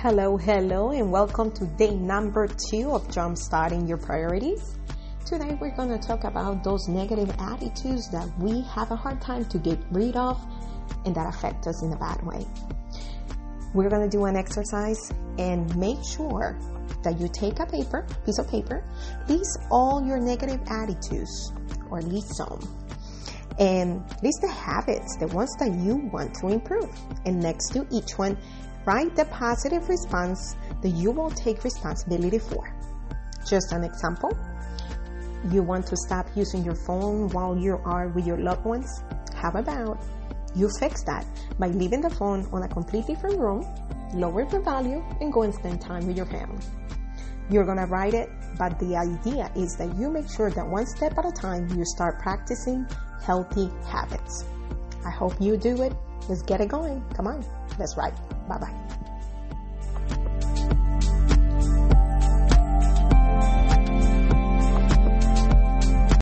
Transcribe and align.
Hello, 0.00 0.36
hello, 0.36 0.90
and 0.90 1.10
welcome 1.10 1.50
to 1.52 1.64
day 1.64 1.94
number 1.94 2.46
two 2.46 2.90
of 2.92 3.08
Jumpstarting 3.08 3.88
Your 3.88 3.96
Priorities. 3.96 4.76
Today 5.24 5.56
we're 5.58 5.74
going 5.74 5.88
to 5.88 5.98
talk 5.98 6.24
about 6.24 6.62
those 6.62 6.86
negative 6.86 7.34
attitudes 7.38 8.10
that 8.10 8.28
we 8.38 8.60
have 8.74 8.90
a 8.90 8.94
hard 8.94 9.22
time 9.22 9.46
to 9.46 9.58
get 9.58 9.78
rid 9.90 10.14
of 10.14 10.38
and 11.06 11.14
that 11.14 11.26
affect 11.34 11.66
us 11.66 11.82
in 11.82 11.94
a 11.94 11.96
bad 11.96 12.22
way. 12.26 12.46
We're 13.72 13.88
going 13.88 14.08
to 14.08 14.14
do 14.14 14.26
an 14.26 14.36
exercise 14.36 15.10
and 15.38 15.74
make 15.78 15.98
sure 16.04 16.58
that 17.02 17.18
you 17.18 17.26
take 17.32 17.58
a 17.58 17.66
paper, 17.66 18.06
piece 18.26 18.38
of 18.38 18.48
paper, 18.48 18.84
list 19.28 19.58
all 19.70 20.04
your 20.06 20.20
negative 20.20 20.60
attitudes 20.68 21.54
or 21.90 22.02
list 22.02 22.36
some. 22.36 22.60
And 23.58 24.04
list 24.22 24.42
the 24.42 24.52
habits, 24.52 25.16
the 25.16 25.28
ones 25.28 25.56
that 25.58 25.72
you 25.72 26.10
want 26.12 26.34
to 26.34 26.48
improve. 26.48 26.94
And 27.24 27.40
next 27.40 27.70
to 27.70 27.86
each 27.90 28.18
one, 28.18 28.36
write 28.86 29.14
the 29.16 29.24
positive 29.26 29.88
response 29.88 30.56
that 30.80 30.90
you 30.90 31.10
will 31.10 31.30
take 31.30 31.64
responsibility 31.64 32.38
for. 32.38 32.72
Just 33.48 33.72
an 33.72 33.84
example 33.84 34.30
you 35.52 35.62
want 35.62 35.86
to 35.86 35.96
stop 35.96 36.26
using 36.34 36.64
your 36.64 36.74
phone 36.74 37.28
while 37.28 37.56
you 37.56 37.78
are 37.84 38.08
with 38.08 38.26
your 38.26 38.38
loved 38.38 38.64
ones? 38.64 39.02
How 39.34 39.50
about 39.50 40.02
you 40.54 40.68
fix 40.80 41.04
that 41.04 41.26
by 41.58 41.68
leaving 41.68 42.00
the 42.00 42.10
phone 42.10 42.48
on 42.52 42.62
a 42.62 42.68
completely 42.68 43.14
different 43.14 43.38
room, 43.38 43.66
lower 44.14 44.44
the 44.44 44.60
value, 44.60 45.04
and 45.20 45.32
go 45.32 45.42
and 45.42 45.54
spend 45.54 45.80
time 45.80 46.06
with 46.06 46.16
your 46.16 46.26
family? 46.26 46.64
You're 47.50 47.64
to 47.64 47.86
write 47.86 48.14
it, 48.14 48.28
but 48.58 48.78
the 48.80 48.96
idea 48.96 49.52
is 49.54 49.76
that 49.76 49.96
you 49.96 50.10
make 50.10 50.28
sure 50.28 50.50
that 50.50 50.66
one 50.66 50.86
step 50.86 51.16
at 51.16 51.26
a 51.26 51.32
time 51.32 51.68
you 51.76 51.84
start 51.84 52.18
practicing 52.18 52.86
healthy 53.22 53.70
habits. 53.86 54.44
I 55.06 55.10
hope 55.10 55.34
you 55.40 55.56
do 55.56 55.82
it. 55.82 55.92
Let's 56.28 56.42
get 56.42 56.60
it 56.60 56.68
going. 56.68 57.00
Come 57.14 57.28
on. 57.28 57.44
That's 57.78 57.96
right. 57.96 58.14
Bye 58.48 58.58
bye. 58.58 58.74